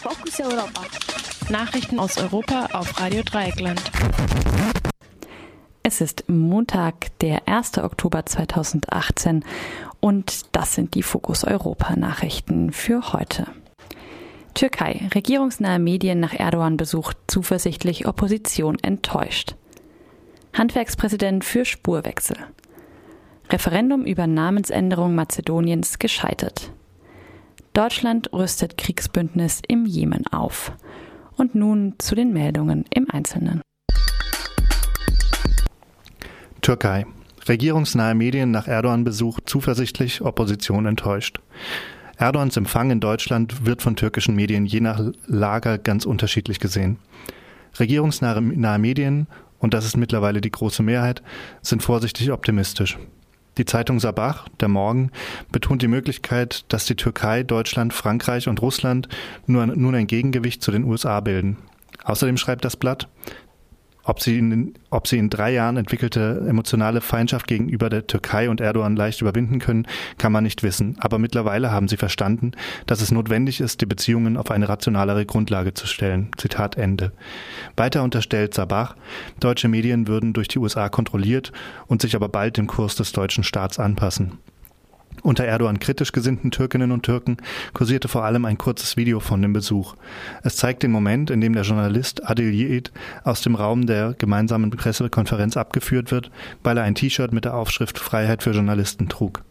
Fokus 0.00 0.38
Europa. 0.38 0.82
Nachrichten 1.50 1.98
aus 1.98 2.18
Europa 2.18 2.68
auf 2.72 3.00
Radio 3.00 3.22
Dreieckland. 3.24 3.82
Es 5.82 6.00
ist 6.00 6.28
Montag, 6.28 7.18
der 7.18 7.48
1. 7.48 7.78
Oktober 7.78 8.24
2018 8.24 9.44
und 9.98 10.54
das 10.54 10.76
sind 10.76 10.94
die 10.94 11.02
Fokus 11.02 11.42
Europa 11.42 11.96
Nachrichten 11.96 12.70
für 12.70 13.12
heute. 13.12 13.48
Türkei. 14.54 15.08
Regierungsnahe 15.16 15.80
Medien 15.80 16.20
nach 16.20 16.32
Erdogan 16.32 16.76
besucht 16.76 17.16
zuversichtlich 17.26 18.06
Opposition 18.06 18.78
enttäuscht. 18.80 19.56
Handwerkspräsident 20.52 21.44
für 21.44 21.64
Spurwechsel. 21.64 22.36
Referendum 23.50 24.04
über 24.04 24.28
Namensänderung 24.28 25.16
Mazedoniens 25.16 25.98
gescheitert. 25.98 26.70
Deutschland 27.78 28.32
rüstet 28.32 28.76
Kriegsbündnis 28.76 29.62
im 29.68 29.86
Jemen 29.86 30.26
auf. 30.26 30.72
Und 31.36 31.54
nun 31.54 31.94
zu 31.98 32.16
den 32.16 32.32
Meldungen 32.32 32.84
im 32.92 33.08
Einzelnen. 33.08 33.62
Türkei. 36.60 37.06
Regierungsnahe 37.46 38.16
Medien 38.16 38.50
nach 38.50 38.66
Erdogan-Besuch 38.66 39.38
zuversichtlich, 39.46 40.22
Opposition 40.22 40.86
enttäuscht. 40.86 41.38
Erdogans 42.16 42.56
Empfang 42.56 42.90
in 42.90 42.98
Deutschland 42.98 43.64
wird 43.64 43.80
von 43.80 43.94
türkischen 43.94 44.34
Medien 44.34 44.66
je 44.66 44.80
nach 44.80 45.00
Lager 45.26 45.78
ganz 45.78 46.04
unterschiedlich 46.04 46.58
gesehen. 46.58 46.98
Regierungsnahe 47.78 48.40
Medien, 48.80 49.28
und 49.60 49.72
das 49.72 49.84
ist 49.84 49.96
mittlerweile 49.96 50.40
die 50.40 50.50
große 50.50 50.82
Mehrheit, 50.82 51.22
sind 51.62 51.84
vorsichtig 51.84 52.32
optimistisch. 52.32 52.98
Die 53.58 53.64
Zeitung 53.64 53.98
Sabah, 54.00 54.44
der 54.60 54.68
Morgen, 54.68 55.10
betont 55.50 55.82
die 55.82 55.88
Möglichkeit, 55.88 56.64
dass 56.68 56.86
die 56.86 56.94
Türkei, 56.94 57.42
Deutschland, 57.42 57.92
Frankreich 57.92 58.48
und 58.48 58.62
Russland 58.62 59.08
nun 59.46 59.94
ein 59.94 60.06
Gegengewicht 60.06 60.62
zu 60.62 60.70
den 60.70 60.84
USA 60.84 61.20
bilden. 61.20 61.56
Außerdem 62.04 62.36
schreibt 62.36 62.64
das 62.64 62.76
Blatt, 62.76 63.08
ob 64.08 64.22
sie, 64.22 64.38
in, 64.38 64.74
ob 64.88 65.06
sie 65.06 65.18
in 65.18 65.28
drei 65.28 65.52
Jahren 65.52 65.76
entwickelte 65.76 66.42
emotionale 66.48 67.02
Feindschaft 67.02 67.46
gegenüber 67.46 67.90
der 67.90 68.06
Türkei 68.06 68.48
und 68.48 68.60
Erdogan 68.60 68.96
leicht 68.96 69.20
überwinden 69.20 69.58
können, 69.58 69.86
kann 70.16 70.32
man 70.32 70.44
nicht 70.44 70.62
wissen. 70.62 70.96
Aber 71.00 71.18
mittlerweile 71.18 71.70
haben 71.70 71.88
sie 71.88 71.98
verstanden, 71.98 72.52
dass 72.86 73.02
es 73.02 73.10
notwendig 73.10 73.60
ist, 73.60 73.82
die 73.82 73.86
Beziehungen 73.86 74.38
auf 74.38 74.50
eine 74.50 74.68
rationalere 74.68 75.26
Grundlage 75.26 75.74
zu 75.74 75.86
stellen. 75.86 76.30
Zitat 76.38 76.76
Ende. 76.76 77.12
Weiter 77.76 78.02
unterstellt 78.02 78.54
Sabach, 78.54 78.96
deutsche 79.40 79.68
Medien 79.68 80.08
würden 80.08 80.32
durch 80.32 80.48
die 80.48 80.58
USA 80.58 80.88
kontrolliert 80.88 81.52
und 81.86 82.00
sich 82.00 82.16
aber 82.16 82.30
bald 82.30 82.56
dem 82.56 82.66
Kurs 82.66 82.96
des 82.96 83.12
deutschen 83.12 83.44
Staats 83.44 83.78
anpassen. 83.78 84.38
Unter 85.22 85.44
Erdogan 85.44 85.78
kritisch 85.78 86.12
gesinnten 86.12 86.50
Türkinnen 86.50 86.92
und 86.92 87.02
Türken 87.02 87.38
kursierte 87.74 88.08
vor 88.08 88.24
allem 88.24 88.44
ein 88.44 88.58
kurzes 88.58 88.96
Video 88.96 89.20
von 89.20 89.42
dem 89.42 89.52
Besuch. 89.52 89.94
Es 90.42 90.56
zeigt 90.56 90.82
den 90.82 90.92
Moment, 90.92 91.30
in 91.30 91.40
dem 91.40 91.54
der 91.54 91.64
Journalist 91.64 92.28
Adil 92.28 92.52
Yiğit 92.52 92.90
aus 93.24 93.40
dem 93.40 93.54
Raum 93.54 93.86
der 93.86 94.14
gemeinsamen 94.14 94.70
Pressekonferenz 94.70 95.56
abgeführt 95.56 96.10
wird, 96.10 96.30
weil 96.62 96.76
er 96.76 96.84
ein 96.84 96.94
T-Shirt 96.94 97.32
mit 97.32 97.44
der 97.44 97.54
Aufschrift 97.54 97.98
Freiheit 97.98 98.42
für 98.42 98.52
Journalisten 98.52 99.08
trug. 99.08 99.42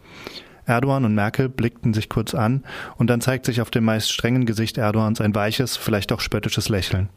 Erdogan 0.65 1.05
und 1.05 1.15
Merkel 1.15 1.47
blickten 1.47 1.93
sich 1.93 2.09
kurz 2.09 2.35
an 2.35 2.63
und 2.97 3.09
dann 3.09 3.21
zeigt 3.21 3.45
sich 3.45 3.61
auf 3.61 3.71
dem 3.71 3.85
meist 3.85 4.11
strengen 4.11 4.45
Gesicht 4.45 4.77
Erdogans 4.77 5.21
ein 5.21 5.33
weiches, 5.33 5.77
vielleicht 5.77 6.11
auch 6.11 6.19
spöttisches 6.19 6.69
Lächeln. 6.69 7.09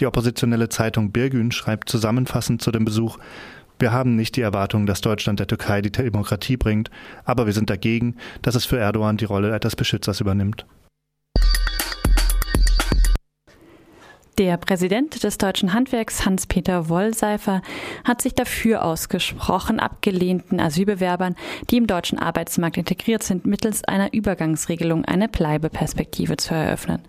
Die 0.00 0.06
oppositionelle 0.06 0.68
Zeitung 0.68 1.10
Birgün 1.10 1.50
schreibt 1.50 1.88
zusammenfassend 1.88 2.62
zu 2.62 2.70
dem 2.70 2.84
Besuch, 2.84 3.18
wir 3.78 3.92
haben 3.92 4.16
nicht 4.16 4.36
die 4.36 4.40
Erwartung, 4.40 4.86
dass 4.86 5.00
Deutschland 5.00 5.40
der 5.40 5.46
Türkei 5.46 5.82
die 5.82 5.92
Demokratie 5.92 6.56
bringt, 6.56 6.90
aber 7.24 7.46
wir 7.46 7.52
sind 7.52 7.70
dagegen, 7.70 8.16
dass 8.42 8.54
es 8.54 8.64
für 8.64 8.78
Erdogan 8.78 9.16
die 9.16 9.24
Rolle 9.24 9.58
des 9.60 9.76
Beschützers 9.76 10.20
übernimmt. 10.20 10.66
Der 14.38 14.56
Präsident 14.56 15.24
des 15.24 15.36
deutschen 15.36 15.74
Handwerks 15.74 16.24
Hans-Peter 16.24 16.88
Wollseifer 16.88 17.60
hat 18.04 18.22
sich 18.22 18.36
dafür 18.36 18.84
ausgesprochen, 18.84 19.80
abgelehnten 19.80 20.60
Asylbewerbern, 20.60 21.34
die 21.70 21.76
im 21.76 21.88
deutschen 21.88 22.20
Arbeitsmarkt 22.20 22.76
integriert 22.76 23.24
sind, 23.24 23.46
mittels 23.46 23.82
einer 23.82 24.12
Übergangsregelung 24.12 25.04
eine 25.04 25.28
Bleibeperspektive 25.28 26.36
zu 26.36 26.54
eröffnen. 26.54 27.02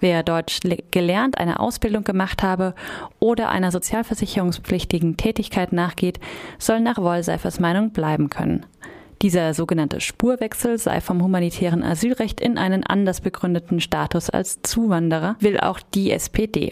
Wer 0.00 0.22
Deutsch 0.22 0.60
gelernt, 0.90 1.38
eine 1.38 1.58
Ausbildung 1.60 2.04
gemacht 2.04 2.42
habe 2.42 2.74
oder 3.18 3.48
einer 3.48 3.72
sozialversicherungspflichtigen 3.72 5.16
Tätigkeit 5.16 5.72
nachgeht, 5.72 6.20
soll 6.58 6.80
nach 6.80 6.98
Wollseifers 6.98 7.60
Meinung 7.60 7.90
bleiben 7.90 8.28
können. 8.28 8.66
Dieser 9.22 9.54
sogenannte 9.54 10.00
Spurwechsel 10.00 10.76
sei 10.76 11.00
vom 11.00 11.22
humanitären 11.22 11.82
Asylrecht 11.82 12.40
in 12.40 12.58
einen 12.58 12.84
anders 12.84 13.22
begründeten 13.22 13.80
Status 13.80 14.28
als 14.28 14.60
Zuwanderer, 14.60 15.36
will 15.40 15.58
auch 15.58 15.80
die 15.80 16.10
SPD. 16.10 16.70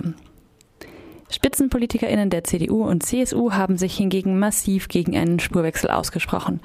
SpitzenpolitikerInnen 1.30 2.28
der 2.28 2.44
CDU 2.44 2.84
und 2.84 3.02
CSU 3.02 3.52
haben 3.52 3.78
sich 3.78 3.96
hingegen 3.96 4.38
massiv 4.38 4.88
gegen 4.88 5.16
einen 5.16 5.41
Spurwechsel 5.41 5.91
ausgesprochen. 5.91 6.60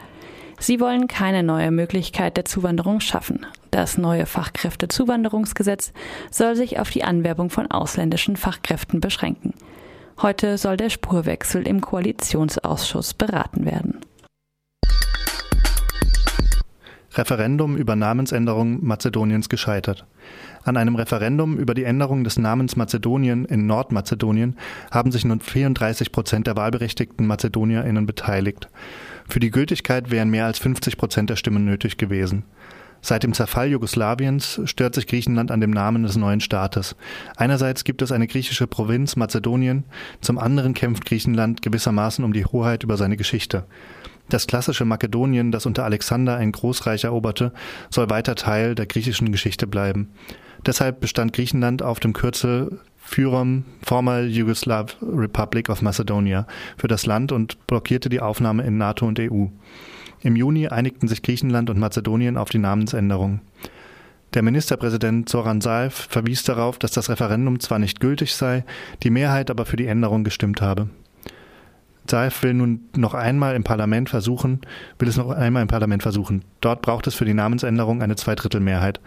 Sie 0.60 0.82
wollen 0.82 1.08
keine 1.08 1.42
neue 1.42 1.72
Möglichkeit 1.72 2.36
der 2.36 2.46
Zuwanderung 2.46 3.00
schaffen. 3.00 3.46
Das 3.72 3.98
neue 3.98 4.26
Fachkräftezuwanderungsgesetz 4.26 5.94
soll 6.32 6.56
sich 6.56 6.80
auf 6.80 6.90
die 6.90 7.04
Anwerbung 7.04 7.50
von 7.50 7.72
ausländischen 7.72 8.36
Fachkräften 8.36 9.00
beschränken. 9.00 9.54
Heute 10.22 10.58
soll 10.58 10.76
der 10.76 10.90
Spurwechsel 10.90 11.66
im 11.66 11.80
Koalitionsausschuss 11.80 13.14
beraten 13.14 13.66
werden. 13.66 14.02
Referendum 17.14 17.76
über 17.76 17.96
Namensänderung 17.96 18.86
Mazedoniens 18.86 19.50
gescheitert. 19.50 20.06
An 20.64 20.78
einem 20.78 20.96
Referendum 20.96 21.58
über 21.58 21.74
die 21.74 21.86
Änderung 21.86 22.24
des 22.24 22.38
Namens 22.38 22.76
Mazedonien 22.76 23.46
in 23.46 23.66
Nordmazedonien 23.66 24.58
haben 24.92 25.12
sich 25.12 25.26
nun 25.26 25.40
34 25.40 26.12
Prozent 26.12 26.48
der 26.48 26.56
wahlberechtigten 26.56 27.26
MazedonierInnen 27.26 28.06
beteiligt. 28.06 28.70
Für 29.30 29.40
die 29.40 29.52
Gültigkeit 29.52 30.10
wären 30.10 30.30
mehr 30.30 30.46
als 30.46 30.58
50 30.58 30.98
Prozent 30.98 31.30
der 31.30 31.36
Stimmen 31.36 31.64
nötig 31.64 31.98
gewesen. 31.98 32.46
Seit 33.02 33.24
dem 33.24 33.34
Zerfall 33.34 33.70
Jugoslawiens 33.70 34.60
stört 34.66 34.96
sich 34.96 35.06
Griechenland 35.06 35.52
an 35.52 35.62
dem 35.62 35.70
Namen 35.70 36.04
des 36.04 36.18
neuen 36.18 36.42
Staates. 36.42 36.96
Einerseits 37.38 37.84
gibt 37.84 38.02
es 38.02 38.12
eine 38.12 38.28
griechische 38.28 38.66
Provinz 38.66 39.16
Mazedonien, 39.16 39.86
zum 40.20 40.40
anderen 40.40 40.74
kämpft 40.74 41.06
Griechenland 41.06 41.62
gewissermaßen 41.62 42.26
um 42.26 42.34
die 42.34 42.44
Hoheit 42.44 42.84
über 42.84 42.98
seine 42.98 43.18
Geschichte. 43.18 43.66
Das 44.30 44.48
klassische 44.48 44.84
Makedonien, 44.84 45.52
das 45.52 45.68
unter 45.68 45.86
Alexander 45.86 46.36
ein 46.36 46.52
Großreich 46.52 47.04
eroberte, 47.04 47.54
soll 47.90 48.10
weiter 48.10 48.36
Teil 48.36 48.76
der 48.76 48.88
griechischen 48.88 49.32
Geschichte 49.32 49.68
bleiben. 49.68 50.10
Deshalb 50.66 51.00
bestand 51.00 51.34
Griechenland 51.34 51.82
auf 51.82 52.00
dem 52.00 52.14
Kürzel 52.14 52.80
Fyrom, 53.10 53.66
former 53.82 54.22
Yugoslav 54.22 54.96
Republic 55.02 55.68
of 55.70 55.82
Macedonia, 55.82 56.46
für 56.78 56.88
das 56.88 57.08
Land 57.08 57.32
und 57.32 57.66
blockierte 57.66 58.08
die 58.08 58.22
Aufnahme 58.22 58.62
in 58.64 58.78
NATO 58.78 59.08
und 59.08 59.20
EU. 59.20 59.48
Im 60.22 60.36
Juni 60.36 60.68
einigten 60.68 61.08
sich 61.08 61.24
Griechenland 61.24 61.72
und 61.72 61.80
Mazedonien 61.80 62.38
auf 62.38 62.50
die 62.50 62.60
Namensänderung. 62.60 63.42
Der 64.36 64.44
Ministerpräsident 64.44 65.28
Zoran 65.28 65.60
Zaev 65.60 66.08
verwies 66.08 66.44
darauf, 66.44 66.78
dass 66.78 66.92
das 66.92 67.10
Referendum 67.10 67.60
zwar 67.60 67.80
nicht 67.80 68.00
gültig 68.00 68.36
sei, 68.36 68.64
die 69.02 69.10
Mehrheit 69.10 69.50
aber 69.50 69.66
für 69.66 69.78
die 69.78 69.88
Änderung 69.88 70.24
gestimmt 70.24 70.62
habe. 70.62 70.88
Zaev 72.06 72.44
will 72.44 72.54
nun 72.54 72.82
noch 72.96 73.16
einmal 73.16 73.56
im 73.56 73.64
Parlament 73.64 74.10
versuchen, 74.10 74.62
will 75.00 75.10
es 75.10 75.18
noch 75.18 75.32
einmal 75.32 75.64
im 75.64 75.68
Parlament 75.68 76.04
versuchen. 76.04 76.44
Dort 76.62 76.84
braucht 76.84 77.08
es 77.08 77.16
für 77.16 77.26
die 77.26 77.34
Namensänderung 77.34 78.04
eine 78.04 78.16
Zweidrittelmehrheit. 78.16 79.00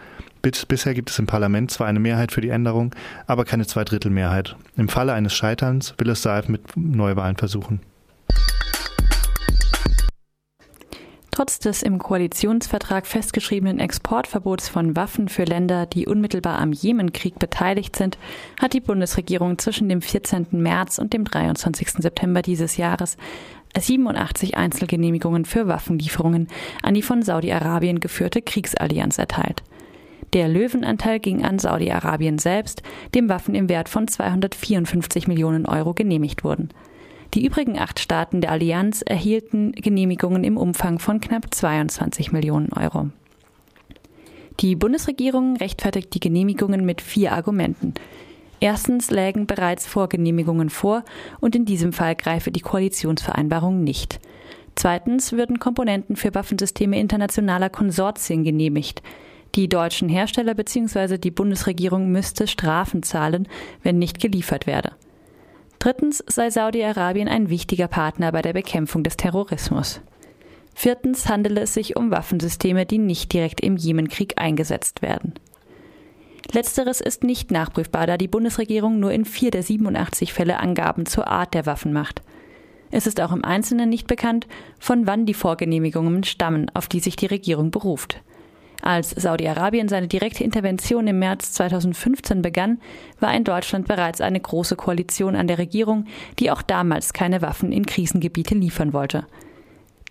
Bis, 0.43 0.65
bisher 0.65 0.93
gibt 0.93 1.09
es 1.09 1.17
im 1.19 1.25
Parlament 1.25 1.71
zwar 1.71 1.87
eine 1.87 2.01
Mehrheit 2.01 2.33
für 2.33 2.41
die 2.41 2.49
Änderung, 2.49 2.93
aber 3.27 3.45
keine 3.45 3.65
Zweidrittelmehrheit. 3.65 4.57
Im 4.75 4.89
Falle 4.89 5.13
eines 5.13 5.33
Scheiterns 5.33 5.93
will 5.97 6.09
es 6.09 6.21
Zaev 6.21 6.51
mit 6.51 6.75
Neuwahlen 6.75 7.37
versuchen. 7.37 7.79
Trotz 11.31 11.59
des 11.59 11.81
im 11.81 11.97
Koalitionsvertrag 11.97 13.07
festgeschriebenen 13.07 13.79
Exportverbots 13.79 14.67
von 14.67 14.97
Waffen 14.97 15.29
für 15.29 15.45
Länder, 15.45 15.85
die 15.85 16.07
unmittelbar 16.07 16.59
am 16.59 16.73
Jemenkrieg 16.73 17.39
beteiligt 17.39 17.95
sind, 17.95 18.17
hat 18.61 18.73
die 18.73 18.81
Bundesregierung 18.81 19.57
zwischen 19.57 19.87
dem 19.87 20.01
14. 20.01 20.47
März 20.51 20.99
und 20.99 21.13
dem 21.13 21.23
23. 21.23 21.89
September 21.99 22.41
dieses 22.41 22.75
Jahres 22.75 23.15
87 23.77 24.57
Einzelgenehmigungen 24.57 25.45
für 25.45 25.67
Waffenlieferungen 25.69 26.49
an 26.83 26.93
die 26.93 27.01
von 27.01 27.23
Saudi-Arabien 27.23 28.01
geführte 28.01 28.41
Kriegsallianz 28.41 29.17
erteilt. 29.17 29.63
Der 30.33 30.47
Löwenanteil 30.47 31.19
ging 31.19 31.45
an 31.45 31.59
Saudi-Arabien 31.59 32.39
selbst, 32.39 32.81
dem 33.13 33.29
Waffen 33.29 33.53
im 33.53 33.69
Wert 33.69 33.87
von 33.87 34.07
254 34.07 35.27
Millionen 35.27 35.67
Euro 35.67 35.93
genehmigt 35.93 36.43
wurden. 36.43 36.69
Die 37.35 37.45
übrigen 37.45 37.79
acht 37.79 37.99
Staaten 37.99 38.41
der 38.41 38.51
Allianz 38.51 39.03
erhielten 39.03 39.71
Genehmigungen 39.73 40.43
im 40.43 40.57
Umfang 40.57 40.99
von 40.99 41.19
knapp 41.19 41.53
22 41.53 42.31
Millionen 42.31 42.73
Euro. 42.73 43.09
Die 44.59 44.75
Bundesregierung 44.75 45.55
rechtfertigt 45.57 46.13
die 46.13 46.19
Genehmigungen 46.19 46.85
mit 46.85 47.01
vier 47.01 47.33
Argumenten. 47.33 47.93
Erstens 48.59 49.11
lägen 49.11 49.45
bereits 49.45 49.87
Vorgenehmigungen 49.87 50.69
vor 50.69 51.03
und 51.41 51.55
in 51.55 51.65
diesem 51.65 51.91
Fall 51.91 52.15
greife 52.15 52.51
die 52.51 52.61
Koalitionsvereinbarung 52.61 53.83
nicht. 53.83 54.19
Zweitens 54.75 55.33
würden 55.33 55.59
Komponenten 55.59 56.15
für 56.15 56.33
Waffensysteme 56.33 56.99
internationaler 56.99 57.69
Konsortien 57.69 58.43
genehmigt. 58.43 59.01
Die 59.55 59.69
deutschen 59.69 60.09
Hersteller 60.09 60.55
bzw. 60.55 61.19
die 61.19 61.29
Bundesregierung 61.29 62.11
müsste 62.11 62.47
Strafen 62.47 63.03
zahlen, 63.03 63.47
wenn 63.83 63.99
nicht 63.99 64.19
geliefert 64.19 64.65
werde. 64.65 64.93
Drittens 65.77 66.23
sei 66.27 66.49
Saudi-Arabien 66.49 67.27
ein 67.27 67.49
wichtiger 67.49 67.87
Partner 67.87 68.31
bei 68.31 68.41
der 68.41 68.53
Bekämpfung 68.53 69.03
des 69.03 69.17
Terrorismus. 69.17 70.01
Viertens 70.73 71.29
handele 71.29 71.61
es 71.61 71.73
sich 71.75 71.95
um 71.95 72.09
Waffensysteme, 72.09 72.87
die 72.87 72.97
nicht 72.97 73.31
direkt 73.31 73.61
im 73.61 73.77
Jemenkrieg 73.77 74.33
eingesetzt 74.37 75.03
werden. 75.03 75.33
Letzteres 76.51 76.99
ist 76.99 77.23
nicht 77.23 77.51
nachprüfbar, 77.51 78.07
da 78.07 78.17
die 78.17 78.27
Bundesregierung 78.27 78.99
nur 78.99 79.11
in 79.11 79.23
vier 79.23 79.51
der 79.51 79.61
87 79.61 80.33
Fälle 80.33 80.59
Angaben 80.59 81.05
zur 81.05 81.27
Art 81.27 81.53
der 81.53 81.65
Waffen 81.65 81.93
macht. 81.93 82.23
Es 82.89 83.07
ist 83.07 83.21
auch 83.21 83.31
im 83.31 83.45
Einzelnen 83.45 83.89
nicht 83.89 84.07
bekannt, 84.07 84.47
von 84.79 85.05
wann 85.05 85.25
die 85.25 85.33
Vorgenehmigungen 85.33 86.23
stammen, 86.23 86.71
auf 86.73 86.87
die 86.87 86.99
sich 86.99 87.15
die 87.15 87.27
Regierung 87.27 87.69
beruft. 87.69 88.21
Als 88.85 89.11
Saudi-Arabien 89.11 89.87
seine 89.87 90.09
direkte 90.09 90.43
Intervention 90.43 91.07
im 91.07 91.17
März 91.17 91.53
2015 91.53 92.41
begann, 92.41 92.81
war 93.21 93.33
in 93.33 93.45
Deutschland 93.45 93.87
bereits 93.87 94.19
eine 94.19 94.41
große 94.41 94.75
Koalition 94.75 95.37
an 95.37 95.47
der 95.47 95.57
Regierung, 95.57 96.05
die 96.37 96.51
auch 96.51 96.61
damals 96.61 97.13
keine 97.13 97.41
Waffen 97.41 97.71
in 97.71 97.85
Krisengebiete 97.85 98.55
liefern 98.55 98.91
wollte. 98.91 99.25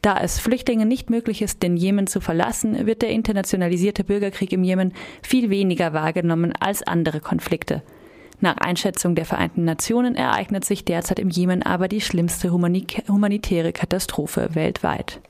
Da 0.00 0.18
es 0.18 0.40
Flüchtlingen 0.40 0.88
nicht 0.88 1.10
möglich 1.10 1.42
ist, 1.42 1.62
den 1.62 1.76
Jemen 1.76 2.06
zu 2.06 2.22
verlassen, 2.22 2.86
wird 2.86 3.02
der 3.02 3.10
internationalisierte 3.10 4.04
Bürgerkrieg 4.04 4.54
im 4.54 4.64
Jemen 4.64 4.94
viel 5.22 5.50
weniger 5.50 5.92
wahrgenommen 5.92 6.54
als 6.58 6.82
andere 6.82 7.20
Konflikte. 7.20 7.82
Nach 8.40 8.56
Einschätzung 8.56 9.14
der 9.14 9.26
Vereinten 9.26 9.66
Nationen 9.66 10.14
ereignet 10.14 10.64
sich 10.64 10.86
derzeit 10.86 11.18
im 11.18 11.28
Jemen 11.28 11.62
aber 11.62 11.88
die 11.88 12.00
schlimmste 12.00 12.50
humanitäre 12.52 13.72
Katastrophe 13.74 14.48
weltweit. 14.54 15.20